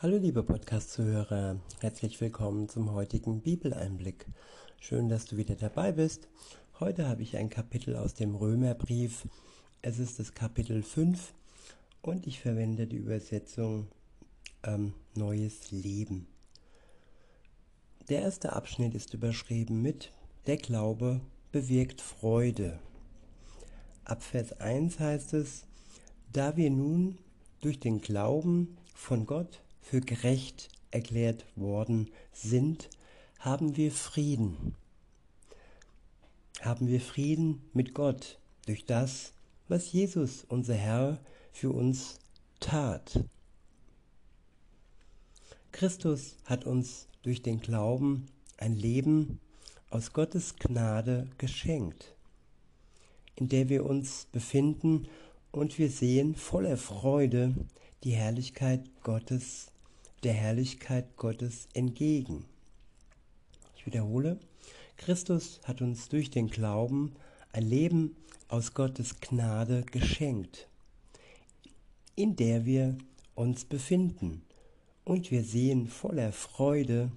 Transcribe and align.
Hallo 0.00 0.16
liebe 0.16 0.44
Podcast-Zuhörer, 0.44 1.58
herzlich 1.80 2.20
willkommen 2.20 2.68
zum 2.68 2.92
heutigen 2.92 3.40
Bibeleinblick. 3.40 4.26
Schön, 4.78 5.08
dass 5.08 5.26
du 5.26 5.36
wieder 5.36 5.56
dabei 5.56 5.90
bist. 5.90 6.28
Heute 6.78 7.08
habe 7.08 7.22
ich 7.22 7.36
ein 7.36 7.50
Kapitel 7.50 7.96
aus 7.96 8.14
dem 8.14 8.36
Römerbrief. 8.36 9.26
Es 9.82 9.98
ist 9.98 10.20
das 10.20 10.34
Kapitel 10.34 10.84
5 10.84 11.34
und 12.00 12.28
ich 12.28 12.38
verwende 12.38 12.86
die 12.86 12.98
Übersetzung 12.98 13.88
ähm, 14.62 14.94
Neues 15.16 15.72
Leben. 15.72 16.28
Der 18.08 18.22
erste 18.22 18.52
Abschnitt 18.52 18.94
ist 18.94 19.14
überschrieben 19.14 19.82
mit 19.82 20.12
Der 20.46 20.58
Glaube 20.58 21.20
bewirkt 21.50 22.00
Freude. 22.00 22.78
Ab 24.04 24.22
Vers 24.22 24.60
1 24.60 25.00
heißt 25.00 25.34
es, 25.34 25.64
da 26.32 26.56
wir 26.56 26.70
nun 26.70 27.18
durch 27.60 27.80
den 27.80 28.00
Glauben 28.00 28.76
von 28.94 29.26
Gott 29.26 29.60
für 29.88 30.00
gerecht 30.02 30.68
erklärt 30.90 31.46
worden 31.56 32.10
sind, 32.32 32.90
haben 33.38 33.76
wir 33.76 33.90
Frieden. 33.90 34.74
Haben 36.60 36.88
wir 36.88 37.00
Frieden 37.00 37.62
mit 37.72 37.94
Gott 37.94 38.38
durch 38.66 38.84
das, 38.84 39.32
was 39.66 39.92
Jesus, 39.92 40.44
unser 40.48 40.74
Herr, 40.74 41.18
für 41.52 41.70
uns 41.70 42.18
tat. 42.60 43.24
Christus 45.72 46.36
hat 46.44 46.66
uns 46.66 47.06
durch 47.22 47.40
den 47.40 47.60
Glauben 47.60 48.26
ein 48.58 48.74
Leben 48.74 49.40
aus 49.88 50.12
Gottes 50.12 50.56
Gnade 50.56 51.28
geschenkt, 51.38 52.14
in 53.36 53.48
der 53.48 53.70
wir 53.70 53.86
uns 53.86 54.26
befinden 54.32 55.08
und 55.50 55.78
wir 55.78 55.88
sehen 55.88 56.34
voller 56.34 56.76
Freude 56.76 57.54
die 58.04 58.12
Herrlichkeit 58.12 58.82
Gottes 59.02 59.72
der 60.22 60.32
Herrlichkeit 60.32 61.16
Gottes 61.16 61.68
entgegen. 61.74 62.44
Ich 63.76 63.86
wiederhole, 63.86 64.38
Christus 64.96 65.60
hat 65.64 65.80
uns 65.80 66.08
durch 66.08 66.30
den 66.30 66.48
Glauben 66.48 67.14
ein 67.52 67.62
Leben 67.62 68.16
aus 68.48 68.74
Gottes 68.74 69.20
Gnade 69.20 69.82
geschenkt, 69.82 70.68
in 72.16 72.36
der 72.36 72.64
wir 72.64 72.96
uns 73.34 73.64
befinden, 73.64 74.42
und 75.04 75.30
wir 75.30 75.42
sehen 75.42 75.86
voller 75.86 76.32
Freude 76.32 77.10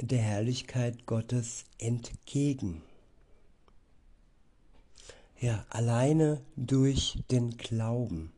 der 0.00 0.20
Herrlichkeit 0.20 1.04
Gottes 1.06 1.64
entgegen. 1.78 2.82
Ja, 5.40 5.66
alleine 5.68 6.40
durch 6.56 7.18
den 7.30 7.58
Glauben, 7.58 8.32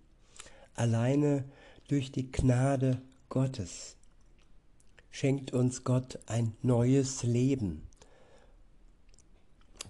alleine 0.74 1.44
durch 1.88 2.12
die 2.12 2.30
Gnade 2.30 3.00
Gottes 3.30 3.96
schenkt 5.10 5.52
uns 5.52 5.84
Gott 5.84 6.18
ein 6.26 6.54
neues 6.62 7.22
Leben, 7.22 7.82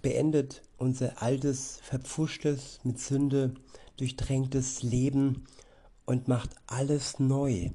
beendet 0.01 0.63
unser 0.77 1.21
altes, 1.21 1.79
verpfuschtes, 1.83 2.79
mit 2.83 2.99
Sünde 2.99 3.53
durchdrängtes 3.97 4.81
Leben 4.81 5.45
und 6.05 6.29
macht 6.29 6.51
alles 6.67 7.19
neu. 7.19 7.69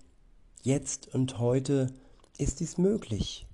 Jetzt 0.63 1.15
und 1.15 1.39
heute 1.39 1.93
ist 2.39 2.61
dies 2.61 2.79
möglich. 2.79 3.47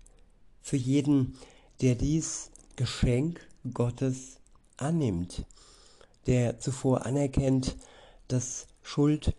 Für 0.63 0.77
jeden, 0.77 1.37
der 1.81 1.97
dies 1.97 2.53
Geschenk 2.77 3.47
Gottes 3.75 4.39
annimmt, 4.77 5.45
der 6.27 6.61
zuvor 6.61 7.05
anerkennt, 7.05 7.77
dass 8.29 8.69
Schuld 8.83 9.35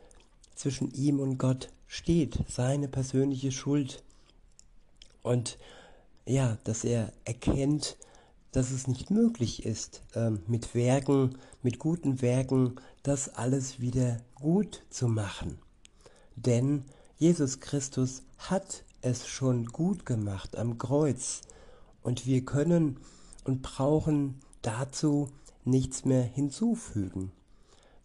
zwischen 0.62 0.92
ihm 0.94 1.20
und 1.20 1.40
Gott 1.40 1.70
steht, 1.88 2.38
seine 2.48 2.88
persönliche 2.88 3.52
Schuld. 3.52 4.04
Und 5.24 5.58
ja, 6.26 6.58
dass 6.64 6.84
er 6.84 7.12
erkennt, 7.26 7.98
dass 8.52 8.70
es 8.70 8.88
nicht 8.88 9.10
möglich 9.10 9.66
ist, 9.66 10.04
ähm, 10.14 10.44
mit 10.46 10.76
Werken, 10.76 11.38
mit 11.64 11.80
guten 11.80 12.22
Werken, 12.22 12.76
das 13.02 13.30
alles 13.30 13.80
wieder 13.80 14.18
gut 14.36 14.84
zu 14.92 15.08
machen. 15.08 15.58
Denn 16.36 16.86
Jesus 17.18 17.60
Christus 17.60 18.22
hat 18.38 18.84
es 19.02 19.28
schon 19.28 19.66
gut 19.66 20.06
gemacht 20.06 20.56
am 20.56 20.78
Kreuz 20.78 21.42
und 22.04 22.28
wir 22.28 22.46
können 22.46 22.98
und 23.46 23.64
brauchen 23.64 24.40
dazu 24.62 25.30
nichts 25.66 26.06
mehr 26.06 26.24
hinzufügen. 26.24 27.32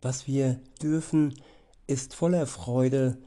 Was 0.01 0.27
wir 0.27 0.59
dürfen, 0.81 1.35
ist 1.87 2.15
voller 2.15 2.47
Freude 2.47 3.19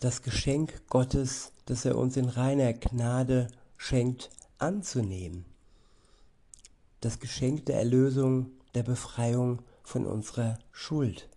das 0.00 0.22
Geschenk 0.22 0.86
Gottes, 0.88 1.52
das 1.66 1.84
er 1.84 1.96
uns 1.96 2.16
in 2.16 2.28
reiner 2.28 2.72
Gnade 2.72 3.48
schenkt, 3.76 4.30
anzunehmen. 4.58 5.44
Das 7.00 7.18
Geschenk 7.18 7.66
der 7.66 7.78
Erlösung, 7.78 8.50
der 8.74 8.82
Befreiung 8.82 9.62
von 9.82 10.06
unserer 10.06 10.58
Schuld. 10.72 11.28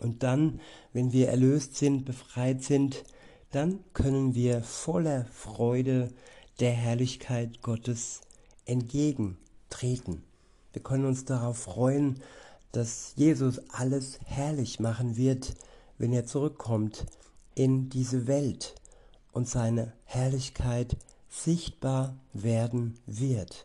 Und 0.00 0.22
dann, 0.22 0.60
wenn 0.92 1.12
wir 1.12 1.28
erlöst 1.28 1.76
sind, 1.76 2.04
befreit 2.04 2.62
sind, 2.62 3.04
dann 3.50 3.80
können 3.94 4.34
wir 4.34 4.62
voller 4.62 5.24
Freude 5.26 6.12
der 6.60 6.72
Herrlichkeit 6.72 7.62
Gottes 7.62 8.20
entgegentreten. 8.66 10.22
Wir 10.72 10.82
können 10.82 11.06
uns 11.06 11.24
darauf 11.24 11.58
freuen, 11.58 12.20
dass 12.76 13.14
Jesus 13.16 13.58
alles 13.70 14.20
herrlich 14.26 14.80
machen 14.80 15.16
wird, 15.16 15.54
wenn 15.96 16.12
er 16.12 16.26
zurückkommt 16.26 17.06
in 17.54 17.88
diese 17.88 18.26
Welt 18.26 18.74
und 19.32 19.48
seine 19.48 19.94
Herrlichkeit 20.04 20.98
sichtbar 21.30 22.18
werden 22.34 22.98
wird. 23.06 23.64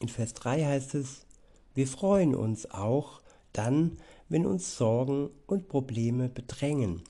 In 0.00 0.08
Vers 0.08 0.34
3 0.34 0.66
heißt 0.66 0.94
es, 0.96 1.24
wir 1.72 1.88
freuen 1.88 2.34
uns 2.34 2.70
auch 2.70 3.22
dann, 3.54 3.96
wenn 4.28 4.44
uns 4.44 4.76
Sorgen 4.76 5.30
und 5.46 5.68
Probleme 5.68 6.28
bedrängen, 6.28 7.04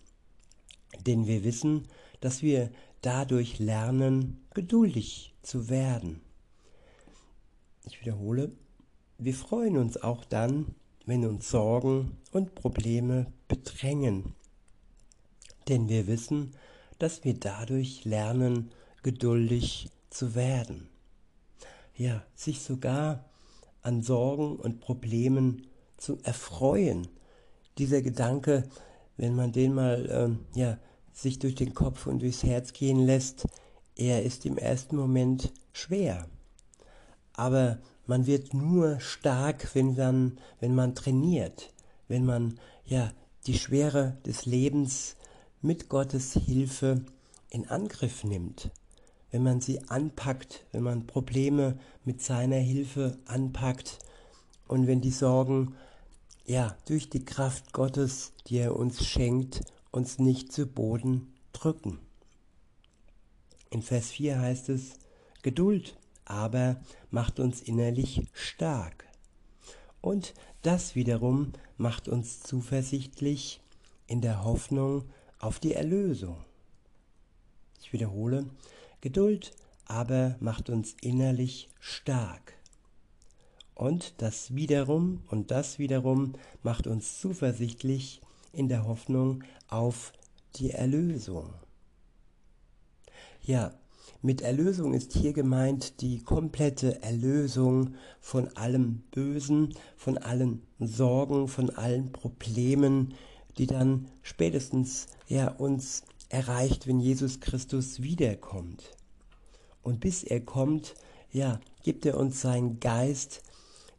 denn 1.06 1.26
wir 1.26 1.42
wissen, 1.42 1.88
dass 2.20 2.40
wir 2.40 2.70
dadurch 3.00 3.58
lernen, 3.58 4.46
geduldig 4.54 5.34
zu 5.42 5.68
werden. 5.68 6.20
Ich 7.84 8.00
wiederhole, 8.00 8.52
wir 9.18 9.34
freuen 9.34 9.76
uns 9.76 10.02
auch 10.02 10.24
dann, 10.24 10.74
wenn 11.06 11.26
uns 11.26 11.50
Sorgen 11.50 12.16
und 12.32 12.54
Probleme 12.54 13.26
bedrängen, 13.48 14.34
denn 15.68 15.88
wir 15.88 16.06
wissen, 16.06 16.54
dass 16.98 17.24
wir 17.24 17.34
dadurch 17.34 18.04
lernen, 18.04 18.70
geduldig 19.02 19.90
zu 20.10 20.34
werden. 20.34 20.88
Ja, 21.96 22.24
sich 22.34 22.62
sogar 22.62 23.24
an 23.82 24.02
Sorgen 24.02 24.56
und 24.56 24.80
Problemen 24.80 25.66
zu 25.96 26.18
erfreuen. 26.22 27.08
Dieser 27.78 28.02
Gedanke, 28.02 28.68
wenn 29.16 29.34
man 29.34 29.52
den 29.52 29.74
mal 29.74 30.08
ähm, 30.10 30.38
ja, 30.54 30.78
sich 31.12 31.38
durch 31.38 31.54
den 31.54 31.74
Kopf 31.74 32.06
und 32.06 32.22
durchs 32.22 32.42
Herz 32.42 32.72
gehen 32.72 32.98
lässt, 32.98 33.46
er 33.96 34.22
ist 34.22 34.46
im 34.46 34.58
ersten 34.58 34.96
Moment 34.96 35.52
schwer. 35.72 36.26
Aber 37.34 37.78
man 38.06 38.26
wird 38.26 38.54
nur 38.54 39.00
stark, 39.00 39.74
wenn 39.74 39.96
man, 39.96 40.38
wenn 40.60 40.74
man 40.74 40.94
trainiert, 40.94 41.72
wenn 42.08 42.24
man 42.24 42.58
ja 42.84 43.12
die 43.46 43.58
Schwere 43.58 44.18
des 44.26 44.46
Lebens 44.46 45.16
mit 45.62 45.88
Gottes 45.88 46.34
Hilfe 46.34 47.04
in 47.50 47.68
Angriff 47.68 48.24
nimmt, 48.24 48.70
wenn 49.30 49.42
man 49.42 49.60
sie 49.60 49.82
anpackt, 49.88 50.66
wenn 50.72 50.82
man 50.82 51.06
Probleme 51.06 51.78
mit 52.04 52.20
seiner 52.20 52.56
Hilfe 52.56 53.18
anpackt 53.26 53.98
und 54.68 54.86
wenn 54.86 55.00
die 55.00 55.10
Sorgen 55.10 55.74
ja 56.46 56.76
durch 56.86 57.08
die 57.08 57.24
Kraft 57.24 57.72
Gottes, 57.72 58.32
die 58.46 58.58
er 58.58 58.76
uns 58.76 59.04
schenkt, 59.06 59.62
uns 59.90 60.18
nicht 60.18 60.52
zu 60.52 60.66
Boden 60.66 61.32
drücken. 61.52 61.98
In 63.70 63.82
Vers 63.82 64.10
4 64.10 64.38
heißt 64.38 64.68
es, 64.68 64.94
Geduld 65.42 65.96
aber 66.24 66.80
macht 67.10 67.40
uns 67.40 67.60
innerlich 67.60 68.26
stark. 68.32 69.06
Und 70.00 70.34
das 70.62 70.94
wiederum 70.94 71.52
macht 71.76 72.08
uns 72.08 72.40
zuversichtlich 72.40 73.60
in 74.06 74.20
der 74.20 74.44
Hoffnung 74.44 75.04
auf 75.38 75.58
die 75.58 75.74
Erlösung. 75.74 76.36
Ich 77.80 77.92
wiederhole, 77.92 78.46
Geduld 79.00 79.52
aber 79.86 80.36
macht 80.40 80.70
uns 80.70 80.94
innerlich 81.02 81.68
stark. 81.78 82.54
Und 83.74 84.14
das 84.18 84.54
wiederum 84.54 85.22
und 85.28 85.50
das 85.50 85.78
wiederum 85.78 86.34
macht 86.62 86.86
uns 86.86 87.20
zuversichtlich 87.20 88.22
in 88.52 88.68
der 88.68 88.86
Hoffnung 88.86 89.42
auf 89.68 90.12
die 90.56 90.70
Erlösung. 90.70 91.52
Ja, 93.42 93.74
mit 94.24 94.40
Erlösung 94.40 94.94
ist 94.94 95.12
hier 95.12 95.34
gemeint 95.34 96.00
die 96.00 96.18
komplette 96.18 97.02
Erlösung 97.02 97.94
von 98.20 98.48
allem 98.56 99.02
Bösen, 99.10 99.74
von 99.98 100.16
allen 100.16 100.62
Sorgen, 100.78 101.46
von 101.46 101.68
allen 101.68 102.10
Problemen, 102.10 103.12
die 103.58 103.66
dann 103.66 104.08
spätestens 104.22 105.08
ja 105.28 105.48
uns 105.48 106.04
erreicht, 106.30 106.86
wenn 106.86 107.00
Jesus 107.00 107.40
Christus 107.40 108.00
wiederkommt. 108.00 108.96
Und 109.82 110.00
bis 110.00 110.24
er 110.24 110.40
kommt, 110.40 110.94
ja, 111.30 111.60
gibt 111.82 112.06
er 112.06 112.16
uns 112.16 112.40
seinen 112.40 112.80
Geist, 112.80 113.42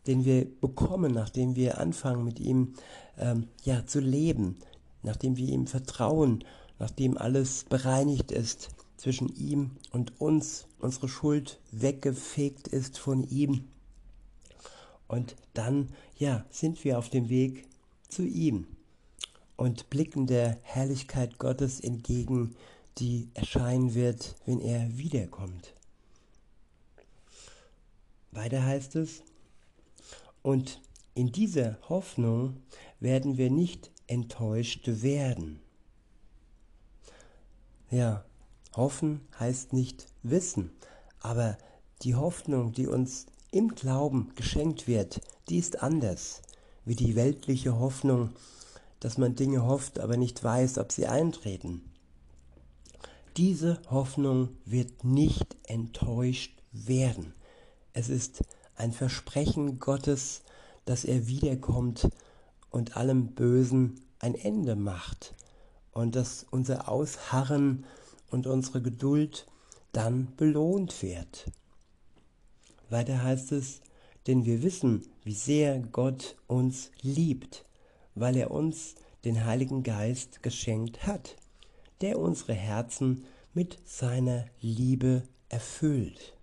den 0.07 0.25
wir 0.25 0.48
bekommen, 0.60 1.13
nachdem 1.13 1.56
wir 1.56 1.77
anfangen 1.80 2.25
mit 2.25 2.39
ihm 2.39 2.74
ähm, 3.19 3.48
ja, 3.63 3.86
zu 3.86 4.00
leben, 4.00 4.57
nachdem 5.04 5.38
wir 5.38 5.50
ihm 5.50 5.68
vertrauen, 5.68 6.44
nachdem 6.80 7.16
alles 7.16 7.66
bereinigt 7.66 8.31
ist 8.31 8.75
zwischen 8.98 9.36
ihm 9.36 9.72
und 9.92 10.20
uns, 10.20 10.68
unsere 10.80 11.10
Schuld 11.10 11.60
weggefegt 11.72 12.68
ist 12.68 12.98
von 12.98 13.24
ihm. 13.30 13.68
Und 15.08 15.36
dann, 15.54 15.90
ja, 16.18 16.46
sind 16.50 16.84
wir 16.84 16.98
auf 16.98 17.10
dem 17.10 17.30
Weg 17.30 17.68
zu 18.10 18.24
ihm 18.24 18.68
und 19.56 19.90
blicken 19.90 20.28
der 20.28 20.58
Herrlichkeit 20.64 21.38
Gottes 21.38 21.80
entgegen, 21.80 22.56
die 22.98 23.30
erscheinen 23.34 23.94
wird, 23.94 24.36
wenn 24.46 24.60
er 24.60 24.98
wiederkommt. 24.98 25.74
Weiter 28.32 28.64
heißt 28.64 28.96
es, 28.96 29.24
und 30.42 30.82
in 31.14 31.32
dieser 31.32 31.78
Hoffnung 31.90 32.62
werden 33.00 33.38
wir 33.38 33.50
nicht 33.50 33.92
enttäuscht 34.08 34.84
werden. 34.86 35.60
Ja, 37.90 38.26
hoffen 38.75 39.22
heißt 39.39 39.74
nicht 39.74 40.07
wissen, 40.24 40.72
aber 41.19 41.57
die 42.01 42.16
Hoffnung, 42.16 42.72
die 42.74 42.88
uns 42.88 43.25
im 43.51 43.69
Glauben 43.69 44.31
geschenkt 44.36 44.88
wird, 44.88 45.22
die 45.50 45.57
ist 45.57 45.81
anders 45.81 46.42
wie 46.83 46.95
die 46.95 47.16
weltliche 47.16 47.80
Hoffnung, 47.80 48.31
dass 49.00 49.18
man 49.18 49.36
Dinge 49.36 49.63
hofft, 49.66 50.00
aber 50.00 50.18
nicht 50.18 50.44
weiß, 50.44 50.77
ob 50.77 50.92
sie 50.92 51.07
eintreten. 51.07 51.81
Diese 53.38 53.81
Hoffnung 53.89 54.50
wird 54.66 55.04
nicht 55.04 55.57
enttäuscht 55.68 56.62
werden. 56.72 57.33
Es 57.94 58.10
ist 58.10 58.44
ein 58.75 58.92
Versprechen 58.92 59.80
Gottes, 59.80 60.42
dass 60.86 61.06
er 61.06 61.27
wiederkommt 61.27 62.10
und 62.69 62.95
allem 62.95 63.33
Bösen 63.33 64.00
ein 64.19 64.36
Ende 64.36 64.75
macht 64.75 65.33
und 65.92 66.16
dass 66.16 66.45
unser 66.50 66.89
Ausharren 66.89 67.86
und 68.30 68.48
unsere 68.48 68.81
Geduld 68.81 69.45
dann 69.92 70.36
belohnt 70.36 71.01
wird. 71.01 71.51
Weiter 72.89 73.24
heißt 73.24 73.51
es, 73.51 73.81
denn 74.27 74.45
wir 74.45 74.63
wissen, 74.63 75.07
wie 75.24 75.33
sehr 75.33 75.80
Gott 75.80 76.36
uns 76.48 76.92
liebt, 77.01 77.66
weil 78.16 78.36
er 78.38 78.51
uns 78.51 78.95
den 79.24 79.45
Heiligen 79.45 79.83
Geist 79.83 80.44
geschenkt 80.44 81.06
hat, 81.06 81.36
der 82.01 82.19
unsere 82.19 82.54
Herzen 82.54 83.25
mit 83.54 83.77
seiner 83.86 84.45
Liebe 84.62 85.24
erfüllt. 85.50 86.33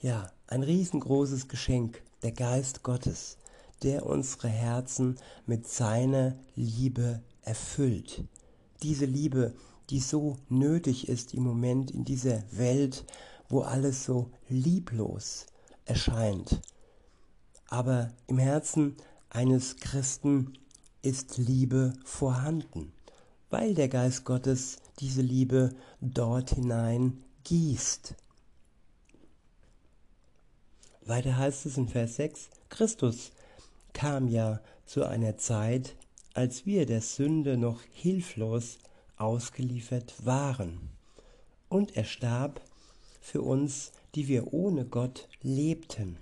Ja, 0.00 0.30
ein 0.46 0.62
riesengroßes 0.62 1.48
Geschenk, 1.48 2.02
der 2.22 2.32
Geist 2.32 2.82
Gottes, 2.82 3.38
der 3.82 4.06
unsere 4.06 4.48
Herzen 4.48 5.16
mit 5.46 5.68
seiner 5.68 6.36
Liebe 6.54 7.22
erfüllt. 7.42 8.24
Diese 8.82 9.06
Liebe, 9.06 9.54
die 9.90 10.00
so 10.00 10.36
nötig 10.48 11.08
ist 11.08 11.34
im 11.34 11.42
Moment 11.42 11.90
in 11.90 12.04
dieser 12.04 12.42
Welt, 12.52 13.04
wo 13.48 13.60
alles 13.60 14.04
so 14.04 14.30
lieblos 14.48 15.46
erscheint. 15.84 16.60
Aber 17.68 18.12
im 18.26 18.38
Herzen 18.38 18.96
eines 19.30 19.76
Christen 19.76 20.58
ist 21.02 21.38
Liebe 21.38 21.94
vorhanden, 22.04 22.92
weil 23.50 23.74
der 23.74 23.88
Geist 23.88 24.24
Gottes 24.24 24.78
diese 25.00 25.22
Liebe 25.22 25.74
dort 26.00 26.50
hinein 26.50 27.24
gießt. 27.44 28.14
Weiter 31.04 31.36
heißt 31.36 31.66
es 31.66 31.76
in 31.76 31.88
Vers 31.88 32.16
6, 32.16 32.50
Christus 32.68 33.32
kam 33.92 34.28
ja 34.28 34.60
zu 34.86 35.04
einer 35.04 35.36
Zeit, 35.36 35.96
als 36.34 36.64
wir 36.64 36.86
der 36.86 37.00
Sünde 37.00 37.56
noch 37.56 37.82
hilflos 37.92 38.78
ausgeliefert 39.22 40.26
waren. 40.26 40.90
Und 41.68 41.96
er 41.96 42.04
starb 42.04 42.60
für 43.20 43.40
uns, 43.40 43.92
die 44.14 44.28
wir 44.28 44.52
ohne 44.52 44.84
Gott 44.84 45.28
lebten. 45.42 46.18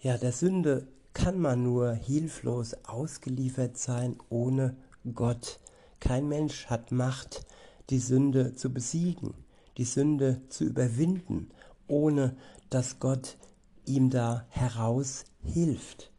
Ja, 0.00 0.18
der 0.18 0.32
Sünde 0.32 0.88
kann 1.14 1.38
man 1.38 1.62
nur 1.62 1.92
hilflos 1.92 2.74
ausgeliefert 2.84 3.78
sein 3.78 4.16
ohne 4.28 4.76
Gott. 5.14 5.60
Kein 6.00 6.28
Mensch 6.28 6.66
hat 6.66 6.90
Macht, 6.90 7.46
die 7.88 8.00
Sünde 8.00 8.54
zu 8.54 8.70
besiegen, 8.70 9.34
die 9.78 9.84
Sünde 9.84 10.42
zu 10.48 10.64
überwinden, 10.64 11.50
ohne 11.86 12.36
dass 12.68 12.98
Gott 12.98 13.36
ihm 13.86 14.10
da 14.10 14.44
heraus 14.48 15.24
hilft. 15.42 16.10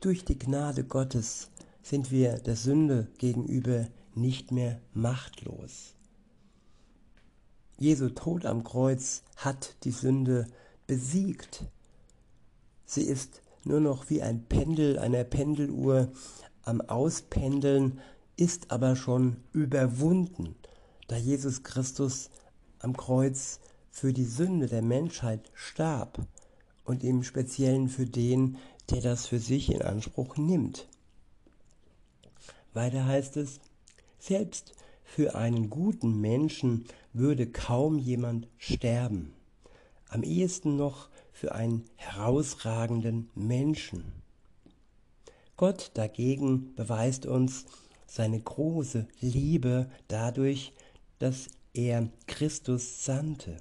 Durch 0.00 0.24
die 0.24 0.38
Gnade 0.38 0.84
Gottes 0.84 1.50
sind 1.88 2.10
wir 2.10 2.34
der 2.34 2.56
Sünde 2.56 3.08
gegenüber 3.16 3.86
nicht 4.14 4.52
mehr 4.52 4.78
machtlos. 4.92 5.94
Jesu 7.78 8.10
Tod 8.10 8.44
am 8.44 8.62
Kreuz 8.62 9.22
hat 9.36 9.74
die 9.84 9.90
Sünde 9.90 10.46
besiegt. 10.86 11.64
Sie 12.84 13.04
ist 13.04 13.40
nur 13.64 13.80
noch 13.80 14.10
wie 14.10 14.20
ein 14.20 14.44
Pendel 14.44 14.98
einer 14.98 15.24
Pendeluhr 15.24 16.12
am 16.62 16.82
Auspendeln, 16.82 18.00
ist 18.36 18.70
aber 18.70 18.94
schon 18.94 19.38
überwunden, 19.52 20.56
da 21.06 21.16
Jesus 21.16 21.62
Christus 21.62 22.28
am 22.80 22.98
Kreuz 22.98 23.60
für 23.90 24.12
die 24.12 24.26
Sünde 24.26 24.66
der 24.66 24.82
Menschheit 24.82 25.50
starb 25.54 26.20
und 26.84 27.02
im 27.02 27.22
Speziellen 27.22 27.88
für 27.88 28.04
den, 28.04 28.58
der 28.90 29.00
das 29.00 29.26
für 29.26 29.38
sich 29.38 29.72
in 29.72 29.80
Anspruch 29.80 30.36
nimmt. 30.36 30.86
Weiter 32.78 33.04
heißt 33.04 33.36
es, 33.36 33.60
selbst 34.18 34.72
für 35.04 35.34
einen 35.34 35.68
guten 35.68 36.20
Menschen 36.20 36.86
würde 37.12 37.46
kaum 37.46 37.98
jemand 37.98 38.48
sterben, 38.56 39.34
am 40.08 40.22
ehesten 40.22 40.76
noch 40.76 41.10
für 41.32 41.54
einen 41.54 41.84
herausragenden 41.96 43.28
Menschen. 43.34 44.04
Gott 45.56 45.90
dagegen 45.94 46.74
beweist 46.74 47.26
uns 47.26 47.66
seine 48.06 48.40
große 48.40 49.06
Liebe 49.20 49.90
dadurch, 50.06 50.72
dass 51.18 51.48
er 51.74 52.08
Christus 52.26 53.04
sandte 53.04 53.56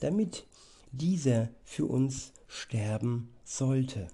damit 0.00 0.46
dieser 0.92 1.48
für 1.64 1.86
uns 1.86 2.32
sterben 2.48 3.30
sollte. 3.44 4.08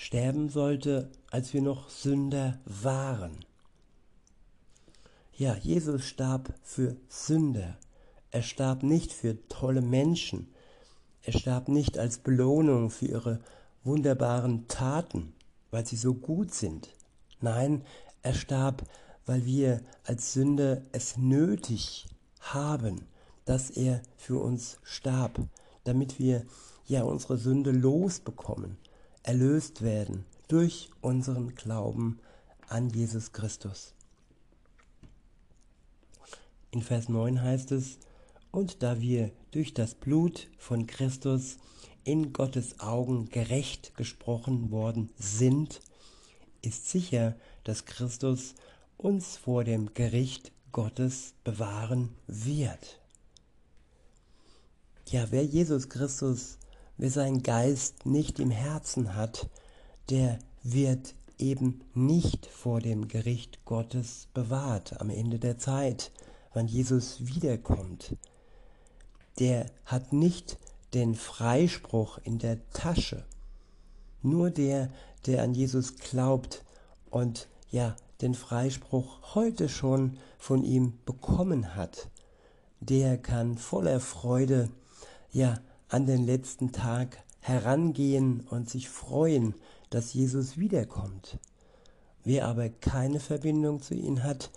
Sterben 0.00 0.48
sollte, 0.48 1.10
als 1.28 1.52
wir 1.52 1.60
noch 1.60 1.90
Sünder 1.90 2.60
waren. 2.64 3.44
Ja, 5.36 5.56
Jesus 5.56 6.04
starb 6.04 6.54
für 6.62 6.94
Sünder. 7.08 7.76
Er 8.30 8.42
starb 8.42 8.84
nicht 8.84 9.12
für 9.12 9.36
tolle 9.48 9.82
Menschen. 9.82 10.54
Er 11.24 11.32
starb 11.32 11.66
nicht 11.66 11.98
als 11.98 12.18
Belohnung 12.18 12.90
für 12.90 13.06
ihre 13.06 13.40
wunderbaren 13.82 14.68
Taten, 14.68 15.32
weil 15.72 15.84
sie 15.84 15.96
so 15.96 16.14
gut 16.14 16.54
sind. 16.54 16.90
Nein, 17.40 17.84
er 18.22 18.34
starb, 18.34 18.84
weil 19.26 19.46
wir 19.46 19.80
als 20.04 20.32
Sünder 20.32 20.80
es 20.92 21.16
nötig 21.16 22.06
haben, 22.38 23.00
dass 23.46 23.68
er 23.68 24.00
für 24.16 24.38
uns 24.38 24.78
starb, 24.84 25.40
damit 25.82 26.20
wir 26.20 26.46
ja 26.86 27.02
unsere 27.02 27.36
Sünde 27.36 27.72
losbekommen, 27.72 28.78
erlöst 29.22 29.82
werden 29.82 30.24
durch 30.48 30.90
unseren 31.00 31.54
Glauben 31.54 32.18
an 32.68 32.90
Jesus 32.90 33.32
Christus. 33.32 33.94
In 36.70 36.82
Vers 36.82 37.08
9 37.08 37.42
heißt 37.42 37.72
es, 37.72 37.98
und 38.50 38.82
da 38.82 39.00
wir 39.00 39.30
durch 39.50 39.74
das 39.74 39.94
Blut 39.94 40.48
von 40.58 40.86
Christus 40.86 41.58
in 42.04 42.32
Gottes 42.32 42.80
Augen 42.80 43.28
gerecht 43.28 43.94
gesprochen 43.96 44.70
worden 44.70 45.10
sind, 45.18 45.80
ist 46.62 46.88
sicher, 46.88 47.36
dass 47.64 47.84
Christus 47.84 48.54
uns 48.96 49.36
vor 49.36 49.64
dem 49.64 49.94
Gericht 49.94 50.52
Gottes 50.72 51.34
bewahren 51.44 52.14
wird. 52.26 53.00
Ja, 55.06 55.30
wer 55.30 55.44
Jesus 55.44 55.88
Christus, 55.88 56.58
wer 56.98 57.10
seinen 57.10 57.42
Geist 57.42 58.04
nicht 58.04 58.38
im 58.38 58.50
Herzen 58.50 59.14
hat, 59.14 59.48
der 60.10 60.38
wird 60.62 61.14
eben 61.38 61.80
nicht 61.94 62.46
vor 62.46 62.80
dem 62.80 63.08
Gericht 63.08 63.64
Gottes 63.64 64.28
bewahrt 64.34 65.00
am 65.00 65.08
Ende 65.08 65.38
der 65.38 65.58
Zeit, 65.58 66.10
wann 66.52 66.66
Jesus 66.66 67.26
wiederkommt. 67.26 68.16
Der 69.38 69.66
hat 69.84 70.12
nicht 70.12 70.58
den 70.94 71.14
Freispruch 71.14 72.18
in 72.24 72.38
der 72.38 72.68
Tasche. 72.70 73.24
Nur 74.22 74.50
der, 74.50 74.90
der 75.26 75.42
an 75.42 75.54
Jesus 75.54 75.96
glaubt 75.96 76.64
und 77.10 77.48
ja, 77.70 77.94
den 78.20 78.34
Freispruch 78.34 79.34
heute 79.34 79.68
schon 79.68 80.18
von 80.38 80.64
ihm 80.64 80.98
bekommen 81.06 81.76
hat, 81.76 82.08
der 82.80 83.16
kann 83.18 83.58
voller 83.58 84.00
Freude 84.00 84.70
ja 85.30 85.60
an 85.88 86.06
den 86.06 86.24
letzten 86.24 86.72
Tag 86.72 87.22
herangehen 87.40 88.40
und 88.50 88.68
sich 88.68 88.88
freuen, 88.88 89.54
dass 89.90 90.12
Jesus 90.12 90.58
wiederkommt. 90.58 91.38
Wer 92.24 92.46
aber 92.46 92.68
keine 92.68 93.20
Verbindung 93.20 93.80
zu 93.80 93.94
ihm 93.94 94.22
hat, 94.22 94.50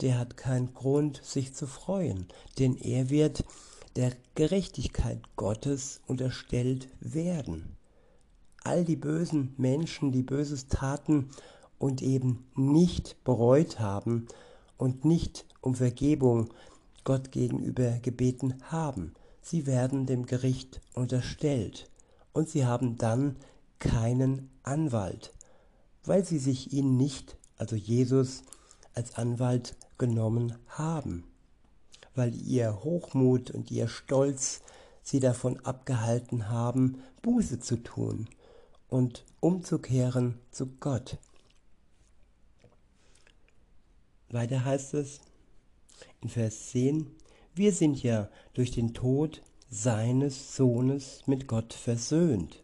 der 0.00 0.18
hat 0.18 0.36
keinen 0.36 0.74
Grund, 0.74 1.22
sich 1.22 1.54
zu 1.54 1.66
freuen, 1.66 2.26
denn 2.58 2.76
er 2.76 3.08
wird 3.10 3.44
der 3.96 4.12
Gerechtigkeit 4.34 5.20
Gottes 5.36 6.00
unterstellt 6.06 6.88
werden. 7.00 7.76
All 8.64 8.84
die 8.84 8.96
bösen 8.96 9.54
Menschen, 9.56 10.10
die 10.10 10.22
Böses 10.22 10.66
taten 10.66 11.30
und 11.78 12.02
eben 12.02 12.44
nicht 12.56 13.22
bereut 13.24 13.78
haben 13.78 14.26
und 14.76 15.04
nicht 15.04 15.46
um 15.60 15.74
Vergebung 15.74 16.52
Gott 17.04 17.30
gegenüber 17.30 17.98
gebeten 18.00 18.54
haben, 18.64 19.14
sie 19.44 19.66
werden 19.66 20.06
dem 20.06 20.24
Gericht 20.24 20.80
unterstellt 20.94 21.90
und 22.32 22.48
sie 22.48 22.64
haben 22.64 22.96
dann 22.96 23.36
keinen 23.78 24.50
Anwalt, 24.62 25.34
weil 26.04 26.24
sie 26.24 26.38
sich 26.38 26.72
ihn 26.72 26.96
nicht, 26.96 27.36
also 27.58 27.76
Jesus, 27.76 28.42
als 28.94 29.16
Anwalt 29.16 29.76
genommen 29.98 30.56
haben, 30.66 31.24
weil 32.14 32.34
ihr 32.34 32.82
Hochmut 32.82 33.50
und 33.50 33.70
ihr 33.70 33.88
Stolz 33.88 34.62
sie 35.02 35.20
davon 35.20 35.60
abgehalten 35.60 36.48
haben, 36.48 37.02
Buße 37.20 37.60
zu 37.60 37.76
tun 37.76 38.28
und 38.88 39.26
umzukehren 39.40 40.40
zu 40.50 40.68
Gott. 40.80 41.18
Weiter 44.30 44.64
heißt 44.64 44.94
es 44.94 45.20
in 46.22 46.30
Vers 46.30 46.70
10, 46.70 47.14
wir 47.54 47.72
sind 47.72 48.02
ja 48.02 48.28
durch 48.52 48.70
den 48.70 48.94
Tod 48.94 49.42
seines 49.70 50.56
Sohnes 50.56 51.22
mit 51.26 51.46
Gott 51.46 51.72
versöhnt, 51.72 52.62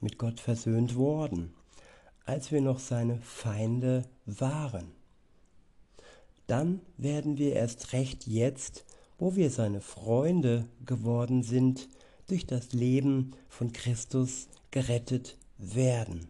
mit 0.00 0.18
Gott 0.18 0.40
versöhnt 0.40 0.96
worden, 0.96 1.54
als 2.24 2.52
wir 2.52 2.60
noch 2.60 2.78
seine 2.78 3.20
Feinde 3.20 4.04
waren. 4.26 4.92
Dann 6.46 6.80
werden 6.96 7.36
wir 7.36 7.52
erst 7.54 7.92
recht 7.92 8.26
jetzt, 8.26 8.84
wo 9.18 9.36
wir 9.36 9.50
seine 9.50 9.80
Freunde 9.80 10.66
geworden 10.86 11.42
sind, 11.42 11.88
durch 12.28 12.46
das 12.46 12.72
Leben 12.72 13.34
von 13.48 13.72
Christus 13.72 14.48
gerettet 14.70 15.36
werden. 15.58 16.28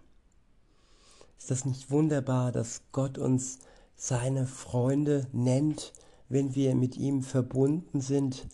Ist 1.39 1.51
das 1.51 1.65
nicht 1.65 1.91
wunderbar, 1.91 2.53
dass 2.53 2.83
Gott 2.93 3.19
uns 3.19 3.59
seine 3.97 4.47
Freunde 4.47 5.27
nennt, 5.33 5.93
wenn 6.29 6.55
wir 6.55 6.75
mit 6.75 6.97
ihm 6.97 7.23
verbunden 7.23 8.01
sind, 8.01 8.47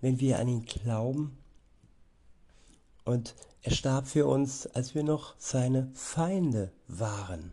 wenn 0.00 0.20
wir 0.20 0.38
an 0.38 0.48
ihn 0.48 0.64
glauben? 0.64 1.36
Und 3.04 3.34
er 3.62 3.72
starb 3.72 4.06
für 4.06 4.26
uns, 4.26 4.66
als 4.66 4.94
wir 4.94 5.02
noch 5.02 5.34
seine 5.38 5.90
Feinde 5.94 6.72
waren. 6.88 7.52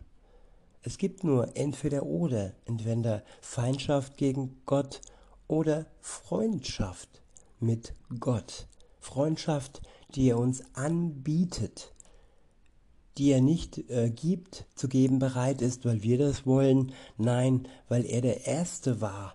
Es 0.82 0.98
gibt 0.98 1.24
nur 1.24 1.56
entweder 1.56 2.04
oder, 2.04 2.52
entweder 2.64 3.22
Feindschaft 3.40 4.16
gegen 4.16 4.60
Gott 4.66 5.00
oder 5.46 5.86
Freundschaft 6.00 7.22
mit 7.60 7.94
Gott. 8.18 8.66
Freundschaft, 8.98 9.82
die 10.14 10.30
er 10.30 10.38
uns 10.38 10.62
anbietet, 10.74 11.92
die 13.18 13.30
er 13.30 13.40
nicht 13.40 13.90
äh, 13.90 14.10
gibt, 14.10 14.66
zu 14.74 14.88
geben 14.88 15.18
bereit 15.18 15.62
ist, 15.62 15.84
weil 15.84 16.02
wir 16.02 16.18
das 16.18 16.46
wollen, 16.46 16.92
nein, 17.16 17.68
weil 17.88 18.04
er 18.04 18.20
der 18.20 18.46
Erste 18.46 19.00
war, 19.00 19.32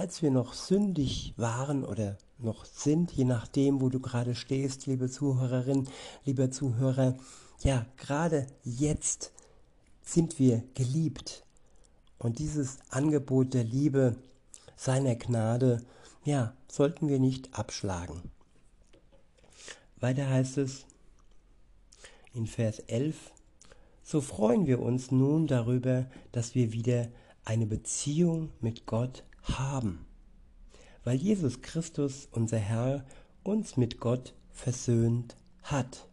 als 0.00 0.22
wir 0.22 0.30
noch 0.30 0.54
sündig 0.54 1.34
waren 1.36 1.84
oder 1.84 2.16
noch 2.38 2.64
sind, 2.64 3.12
je 3.12 3.26
nachdem, 3.26 3.82
wo 3.82 3.90
du 3.90 4.00
gerade 4.00 4.34
stehst, 4.34 4.86
liebe 4.86 5.10
Zuhörerin, 5.10 5.88
lieber 6.24 6.50
Zuhörer, 6.50 7.18
ja, 7.62 7.84
gerade 7.98 8.46
jetzt 8.64 9.30
sind 10.02 10.38
wir 10.38 10.62
geliebt. 10.72 11.44
Und 12.18 12.38
dieses 12.38 12.78
Angebot 12.88 13.52
der 13.52 13.64
Liebe, 13.64 14.16
seiner 14.74 15.16
Gnade, 15.16 15.82
ja, 16.24 16.54
sollten 16.66 17.08
wir 17.08 17.18
nicht 17.18 17.58
abschlagen. 17.58 18.22
Weiter 19.98 20.30
heißt 20.30 20.56
es, 20.56 20.86
in 22.32 22.46
Vers 22.46 22.78
11, 22.78 23.16
so 24.02 24.22
freuen 24.22 24.66
wir 24.66 24.80
uns 24.80 25.10
nun 25.10 25.46
darüber, 25.46 26.06
dass 26.32 26.54
wir 26.54 26.72
wieder 26.72 27.08
eine 27.44 27.66
Beziehung 27.66 28.48
mit 28.62 28.86
Gott 28.86 29.24
haben, 29.42 30.06
weil 31.04 31.16
Jesus 31.16 31.62
Christus, 31.62 32.28
unser 32.30 32.58
Herr, 32.58 33.04
uns 33.42 33.76
mit 33.76 34.00
Gott 34.00 34.34
versöhnt 34.50 35.36
hat. 35.62 36.08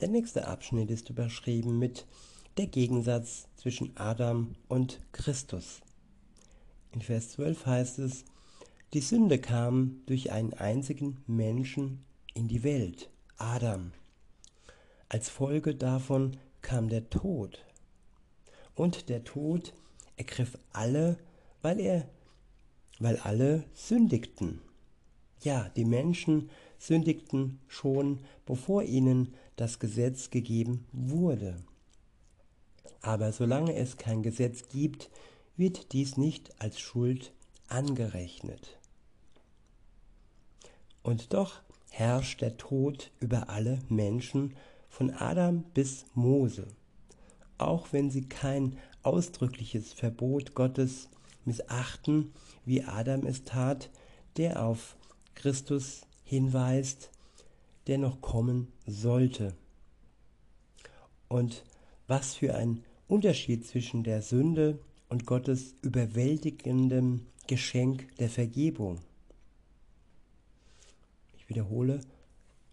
Der 0.00 0.08
nächste 0.08 0.46
Abschnitt 0.46 0.90
ist 0.90 1.08
überschrieben 1.10 1.78
mit 1.78 2.06
der 2.56 2.66
Gegensatz 2.66 3.48
zwischen 3.56 3.96
Adam 3.96 4.54
und 4.68 5.00
Christus. 5.12 5.80
In 6.92 7.00
Vers 7.00 7.30
12 7.30 7.66
heißt 7.66 7.98
es, 8.00 8.24
die 8.92 9.00
Sünde 9.00 9.40
kam 9.40 10.02
durch 10.06 10.30
einen 10.30 10.52
einzigen 10.52 11.18
Menschen 11.26 12.04
in 12.34 12.46
die 12.46 12.62
Welt, 12.62 13.10
Adam. 13.38 13.92
Als 15.08 15.28
Folge 15.28 15.74
davon 15.74 16.36
kam 16.62 16.88
der 16.88 17.10
Tod. 17.10 17.64
Und 18.74 19.08
der 19.08 19.24
Tod 19.24 19.72
ergriff 20.16 20.58
alle, 20.72 21.18
weil 21.62 21.80
er 21.80 22.08
weil 22.98 23.18
alle 23.18 23.64
sündigten. 23.74 24.60
Ja, 25.42 25.68
die 25.70 25.84
Menschen 25.84 26.50
sündigten 26.78 27.60
schon, 27.68 28.20
bevor 28.46 28.82
ihnen 28.82 29.34
das 29.56 29.78
Gesetz 29.78 30.30
gegeben 30.30 30.86
wurde. 30.92 31.56
Aber 33.02 33.32
solange 33.32 33.74
es 33.74 33.96
kein 33.96 34.22
Gesetz 34.22 34.68
gibt, 34.68 35.10
wird 35.56 35.92
dies 35.92 36.16
nicht 36.16 36.60
als 36.60 36.80
Schuld 36.80 37.32
angerechnet. 37.68 38.78
Und 41.02 41.34
doch 41.34 41.60
herrscht 41.90 42.40
der 42.40 42.56
Tod 42.56 43.10
über 43.20 43.50
alle 43.50 43.78
Menschen 43.88 44.56
von 44.88 45.10
Adam 45.10 45.62
bis 45.74 46.06
Mose, 46.14 46.66
auch 47.58 47.92
wenn 47.92 48.10
sie 48.10 48.28
kein 48.28 48.78
ausdrückliches 49.02 49.92
Verbot 49.92 50.54
Gottes 50.54 51.08
missachten, 51.44 52.32
wie 52.64 52.82
Adam 52.82 53.26
es 53.26 53.44
tat, 53.44 53.90
der 54.36 54.64
auf 54.64 54.96
Christus 55.34 56.02
hinweist, 56.24 57.10
der 57.86 57.98
noch 57.98 58.20
kommen 58.20 58.72
sollte. 58.86 59.54
Und 61.28 61.64
was 62.06 62.34
für 62.34 62.54
ein 62.54 62.82
Unterschied 63.08 63.66
zwischen 63.66 64.04
der 64.04 64.22
Sünde 64.22 64.78
und 65.08 65.26
Gottes 65.26 65.74
überwältigendem 65.82 67.26
Geschenk 67.46 68.16
der 68.16 68.30
Vergebung 68.30 69.00
ich 71.44 71.50
wiederhole, 71.50 72.00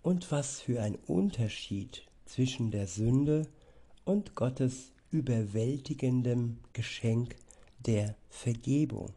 und 0.01 0.31
was 0.31 0.61
für 0.61 0.81
ein 0.81 0.95
Unterschied 0.95 2.03
zwischen 2.25 2.71
der 2.71 2.88
Sünde 2.88 3.41
und 3.41 3.47
Gottes 4.36 4.91
überwältigendem 5.12 6.58
Geschenk 6.74 7.36
der 7.86 8.15
Vergebung. 8.29 9.13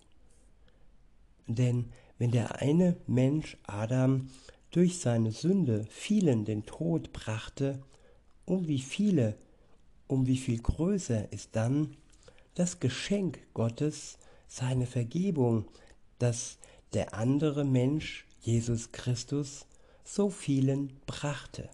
Denn 1.46 1.86
wenn 2.18 2.30
der 2.30 2.60
eine 2.60 2.96
Mensch 3.06 3.56
Adam 3.64 4.30
durch 4.70 4.98
seine 4.98 5.32
Sünde 5.32 5.86
vielen 5.90 6.44
den 6.44 6.66
Tod 6.66 7.12
brachte, 7.12 7.82
um 8.44 8.66
wie 8.66 8.80
viele, 8.80 9.36
um 10.06 10.26
wie 10.26 10.36
viel 10.36 10.60
größer 10.60 11.32
ist 11.32 11.50
dann 11.52 11.96
das 12.54 12.80
Geschenk 12.80 13.38
Gottes, 13.52 14.18
seine 14.46 14.86
Vergebung, 14.86 15.64
das 16.18 16.58
der 16.92 17.14
andere 17.14 17.64
Mensch 17.64 18.26
Jesus 18.40 18.92
Christus 18.92 19.66
so 20.04 20.30
vielen 20.30 20.92
brachte. 21.06 21.68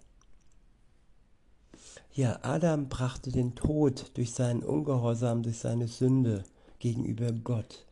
Ja, 2.12 2.40
Adam 2.42 2.88
brachte 2.88 3.30
den 3.30 3.54
Tod 3.54 4.10
durch 4.14 4.32
seinen 4.32 4.64
Ungehorsam, 4.64 5.44
durch 5.44 5.58
seine 5.58 5.86
Sünde 5.86 6.42
gegenüber 6.80 7.30
Gott. 7.30 7.86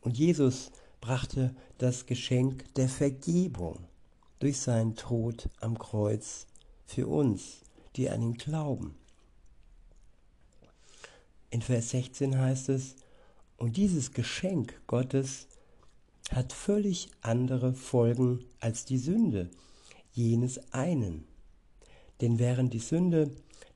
Und 0.00 0.16
Jesus 0.16 0.72
brachte 1.02 1.54
das 1.76 2.06
Geschenk 2.06 2.72
der 2.76 2.88
Vergebung 2.88 3.80
durch 4.38 4.58
seinen 4.58 4.96
Tod 4.96 5.50
am 5.60 5.78
Kreuz 5.78 6.46
für 6.86 7.08
uns, 7.08 7.60
die 7.96 8.08
an 8.08 8.22
ihn 8.22 8.38
glauben. 8.38 8.94
In 11.50 11.60
Vers 11.60 11.90
16 11.90 12.38
heißt 12.38 12.70
es, 12.70 12.96
und 13.58 13.76
dieses 13.76 14.12
Geschenk 14.12 14.80
Gottes 14.86 15.46
hat 16.30 16.54
völlig 16.54 17.10
andere 17.20 17.74
Folgen 17.74 18.46
als 18.60 18.86
die 18.86 18.98
Sünde 18.98 19.50
jenes 20.12 20.72
einen. 20.72 21.26
Denn 22.22 22.38
während 22.38 22.72
die 22.72 22.78
Sünde 22.78 23.30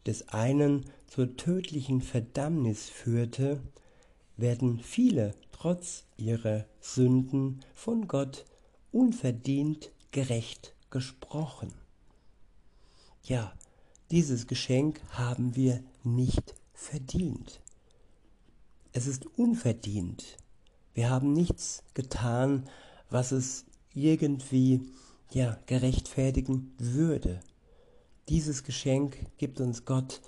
des 0.06 0.28
einen 0.28 0.86
zur 1.06 1.36
tödlichen 1.36 2.00
Verdammnis 2.00 2.88
führte, 2.88 3.60
werden 4.36 4.80
viele 4.80 5.34
trotz 5.52 6.04
ihrer 6.16 6.64
Sünden 6.80 7.60
von 7.74 8.08
Gott 8.08 8.44
unverdient 8.90 9.90
gerecht 10.10 10.74
gesprochen. 10.90 11.72
Ja, 13.24 13.52
dieses 14.10 14.46
Geschenk 14.46 15.00
haben 15.10 15.54
wir 15.54 15.82
nicht 16.02 16.54
verdient. 16.74 17.60
Es 18.92 19.06
ist 19.06 19.26
unverdient. 19.38 20.36
Wir 20.94 21.08
haben 21.08 21.32
nichts 21.32 21.82
getan, 21.94 22.68
was 23.08 23.32
es 23.32 23.64
irgendwie 23.94 24.82
ja 25.30 25.58
gerechtfertigen 25.66 26.74
würde. 26.76 27.40
Dieses 28.28 28.62
Geschenk 28.62 29.16
gibt 29.36 29.60
uns 29.60 29.84
Gott 29.84 30.20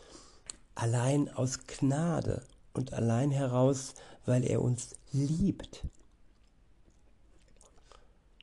allein 0.74 1.28
aus 1.28 1.60
Gnade 1.66 2.42
und 2.72 2.92
allein 2.92 3.30
heraus, 3.30 3.94
weil 4.26 4.44
er 4.44 4.62
uns 4.62 4.96
liebt. 5.12 5.86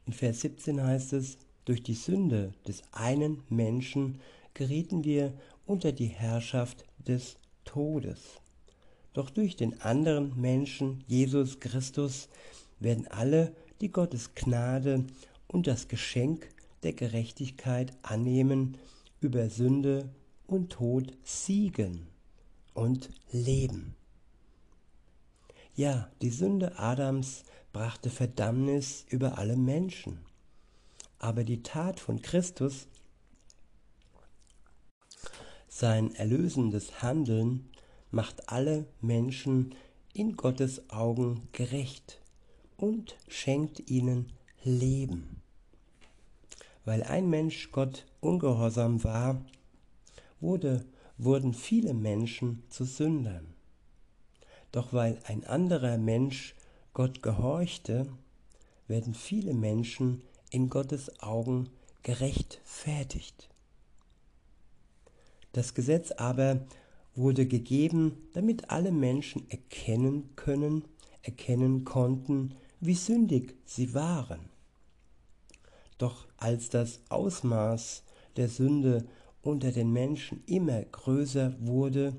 In 0.05 0.13
Vers 0.13 0.41
17 0.41 0.81
heißt 0.81 1.13
es, 1.13 1.37
durch 1.65 1.83
die 1.83 1.95
Sünde 1.95 2.53
des 2.65 2.81
einen 2.93 3.43
Menschen 3.49 4.21
gerieten 4.53 5.03
wir 5.03 5.33
unter 5.65 5.91
die 5.91 6.07
Herrschaft 6.07 6.85
des 6.97 7.35
Todes. 7.65 8.21
Doch 9.13 9.29
durch 9.29 9.57
den 9.57 9.81
anderen 9.81 10.39
Menschen, 10.39 11.03
Jesus 11.07 11.59
Christus, 11.59 12.29
werden 12.79 13.07
alle, 13.07 13.53
die 13.81 13.91
Gottes 13.91 14.33
Gnade 14.33 15.05
und 15.47 15.67
das 15.67 15.89
Geschenk 15.89 16.47
der 16.83 16.93
Gerechtigkeit 16.93 17.93
annehmen, 18.01 18.77
über 19.21 19.49
Sünde 19.49 20.09
und 20.47 20.71
Tod 20.71 21.13
siegen 21.23 22.07
und 22.73 23.09
leben. 23.31 23.95
Ja, 25.75 26.11
die 26.21 26.29
Sünde 26.29 26.77
Adams 26.77 27.43
brachte 27.71 28.09
Verdammnis 28.09 29.05
über 29.09 29.37
alle 29.37 29.55
Menschen. 29.55 30.19
Aber 31.19 31.43
die 31.43 31.63
Tat 31.63 31.99
von 31.99 32.21
Christus, 32.21 32.87
sein 35.69 36.13
erlösendes 36.15 37.01
Handeln, 37.01 37.69
macht 38.09 38.49
alle 38.49 38.87
Menschen 38.99 39.73
in 40.13 40.35
Gottes 40.35 40.89
Augen 40.89 41.47
gerecht 41.53 42.19
und 42.75 43.15
schenkt 43.27 43.89
ihnen 43.89 44.33
Leben. 44.63 45.40
Weil 46.85 47.03
ein 47.03 47.29
Mensch 47.29 47.71
Gott 47.71 48.05
ungehorsam 48.19 49.03
war, 49.03 49.45
wurde, 50.39 50.85
wurden 51.17 51.53
viele 51.53 51.93
Menschen 51.93 52.63
zu 52.69 52.85
Sündern. 52.85 53.53
Doch 54.71 54.93
weil 54.93 55.19
ein 55.25 55.45
anderer 55.45 55.97
Mensch 55.97 56.55
Gott 56.93 57.21
gehorchte, 57.21 58.07
werden 58.87 59.13
viele 59.13 59.53
Menschen 59.53 60.21
in 60.49 60.69
Gottes 60.69 61.21
Augen 61.21 61.69
gerechtfertigt. 62.03 63.49
Das 65.53 65.73
Gesetz 65.73 66.11
aber 66.11 66.65
wurde 67.15 67.45
gegeben, 67.45 68.29
damit 68.33 68.69
alle 68.69 68.91
Menschen 68.91 69.49
erkennen 69.49 70.35
können, 70.35 70.85
erkennen 71.23 71.83
konnten, 71.83 72.55
wie 72.79 72.95
sündig 72.95 73.55
sie 73.65 73.93
waren. 73.93 74.50
Doch 76.01 76.25
als 76.37 76.69
das 76.69 76.99
Ausmaß 77.09 78.01
der 78.35 78.49
Sünde 78.49 79.05
unter 79.43 79.71
den 79.71 79.93
Menschen 79.93 80.43
immer 80.47 80.81
größer 80.81 81.53
wurde, 81.59 82.15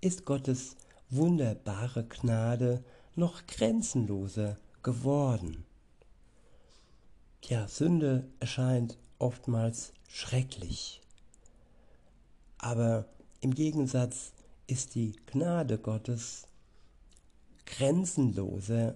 ist 0.00 0.24
Gottes 0.24 0.76
wunderbare 1.10 2.04
Gnade 2.04 2.84
noch 3.16 3.44
grenzenloser 3.48 4.56
geworden. 4.84 5.64
Ja, 7.42 7.66
Sünde 7.66 8.28
erscheint 8.38 8.98
oftmals 9.18 9.94
schrecklich. 10.06 11.00
Aber 12.58 13.04
im 13.40 13.52
Gegensatz 13.52 14.32
ist 14.68 14.94
die 14.94 15.16
Gnade 15.26 15.78
Gottes 15.78 16.46
grenzenloser 17.66 18.94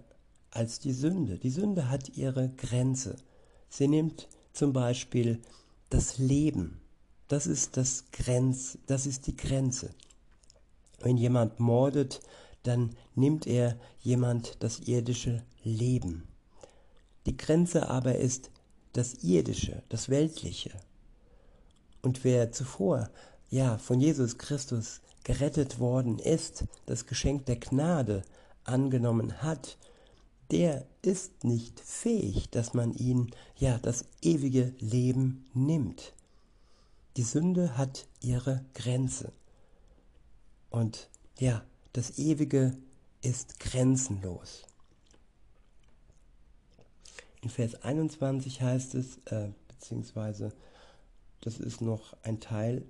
als 0.53 0.79
die 0.79 0.93
Sünde. 0.93 1.39
Die 1.39 1.51
Sünde 1.51 1.91
hat 1.91 2.11
ihre 2.11 2.51
Grenze. 2.51 3.17
Sie 3.69 3.89
nimmt 3.89 4.29
zum 4.53 4.73
Beispiel 4.73 5.41
das 5.91 6.19
Leben. 6.19 6.81
Das 7.29 7.47
ist, 7.47 7.77
das 7.77 8.05
Grenz, 8.13 8.79
das 8.87 9.07
ist 9.07 9.27
die 9.27 9.37
Grenze. 9.37 9.91
Wenn 11.01 11.17
jemand 11.17 11.61
mordet, 11.61 12.21
dann 12.63 12.97
nimmt 13.15 13.47
er 13.47 13.79
jemand 14.01 14.57
das 14.63 14.81
irdische 14.81 15.45
Leben. 15.63 16.27
Die 17.27 17.37
Grenze 17.37 17.89
aber 17.89 18.17
ist 18.17 18.51
das 18.93 19.15
irdische, 19.23 19.83
das 19.89 20.09
weltliche. 20.09 20.73
Und 22.03 22.25
wer 22.25 22.53
zuvor 22.53 23.11
ja 23.51 23.79
von 23.79 24.01
Jesus 24.01 24.39
Christus 24.39 25.01
gerettet 25.25 25.79
worden 25.79 26.19
ist, 26.19 26.65
das 26.87 27.07
Geschenk 27.07 27.47
der 27.47 27.57
Gnade 27.57 28.23
angenommen 28.65 29.43
hat, 29.43 29.77
der 30.51 30.87
ist 31.03 31.45
nicht 31.45 31.81
fähig, 31.81 32.51
dass 32.51 32.75
man 32.75 32.95
ihn, 32.95 33.31
ja, 33.57 33.79
das 33.79 34.05
ewige 34.23 34.75
Leben 34.79 35.47
nimmt. 35.55 36.15
Die 37.17 37.23
Sünde 37.23 37.77
hat 37.77 38.07
ihre 38.21 38.65
Grenze. 38.75 39.33
Und 40.71 41.09
ja, 41.39 41.65
das 41.93 42.19
Ewige 42.19 42.77
ist 43.23 43.59
grenzenlos. 43.61 44.65
In 47.43 47.51
Vers 47.51 47.83
21 47.83 48.63
heißt 48.63 48.95
es, 48.95 49.19
äh, 49.27 49.49
beziehungsweise 49.69 50.53
das 51.41 51.59
ist 51.59 51.81
noch 51.81 52.17
ein 52.23 52.41
Teil 52.41 52.85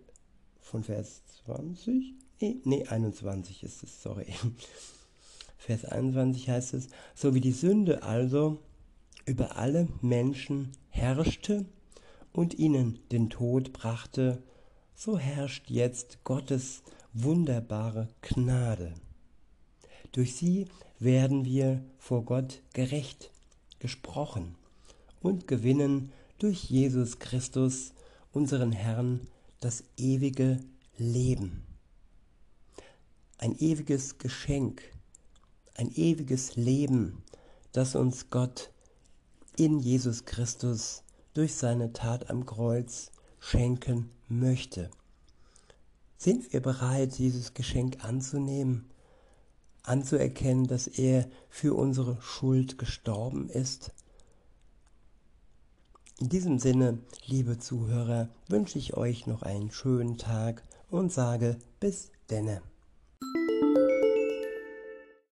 von 0.61 0.83
Vers 0.83 1.23
20, 1.45 2.15
nee, 2.41 2.57
nee 2.65 2.87
21 2.87 3.63
ist 3.63 3.83
es, 3.83 4.03
sorry. 4.03 4.27
Vers 5.59 5.85
21 5.85 6.49
heißt 6.49 6.75
es, 6.75 6.89
so 7.15 7.35
wie 7.35 7.41
die 7.41 7.53
Sünde 7.53 8.03
also 8.03 8.59
über 9.27 9.57
alle 9.57 9.89
Menschen 10.01 10.73
herrschte 10.89 11.67
und 12.33 12.59
ihnen 12.59 13.01
den 13.13 13.29
Tod 13.29 13.73
brachte, 13.73 14.43
so 14.95 15.19
herrscht 15.19 15.69
jetzt 15.69 16.25
Gottes 16.25 16.83
wunderbare 17.13 18.09
Gnade. 18.23 18.95
Durch 20.13 20.35
sie 20.35 20.67
werden 20.99 21.45
wir 21.45 21.85
vor 21.99 22.25
Gott 22.25 22.63
gerecht 22.73 23.31
gesprochen 23.79 24.57
und 25.21 25.47
gewinnen 25.47 26.13
durch 26.39 26.65
Jesus 26.65 27.19
Christus, 27.19 27.93
unseren 28.33 28.73
Herrn, 28.73 29.27
das 29.61 29.85
ewige 29.97 30.61
Leben. 30.97 31.65
Ein 33.39 33.57
ewiges 33.59 34.19
Geschenk, 34.19 34.83
ein 35.79 35.93
ewiges 35.95 36.57
Leben, 36.57 37.23
das 37.73 37.95
uns 37.95 38.31
Gott 38.31 38.71
in 39.57 39.79
Jesus 39.79 40.25
Christus 40.25 41.05
durch 41.35 41.55
seine 41.55 41.93
Tat 41.93 42.31
am 42.31 42.47
Kreuz 42.47 43.13
schenken 43.39 44.11
möchte. 44.29 44.91
Sind 46.17 46.53
wir 46.53 46.61
bereit, 46.61 47.17
dieses 47.19 47.55
Geschenk 47.55 48.05
anzunehmen, 48.05 48.91
anzuerkennen, 49.85 50.67
dass 50.67 50.89
er 50.89 51.29
für 51.49 51.75
unsere 51.75 52.21
Schuld 52.21 52.77
gestorben 52.77 53.49
ist? 53.49 53.93
In 56.19 56.29
diesem 56.29 56.59
Sinne, 56.59 56.99
liebe 57.27 57.59
Zuhörer, 57.59 58.29
wünsche 58.49 58.79
ich 58.79 58.97
euch 58.97 59.29
noch 59.29 59.43
einen 59.43 59.71
schönen 59.71 60.19
Tag 60.19 60.65
und 60.91 61.13
sage 61.13 61.57
bis 61.79 62.11
denne. 62.29 62.63